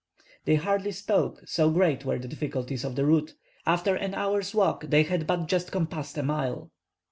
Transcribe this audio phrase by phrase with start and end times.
[0.45, 3.35] They hardly spoke, so great were the difficulties of the route;
[3.67, 6.71] after an hour's walk they had but just compassed a mile.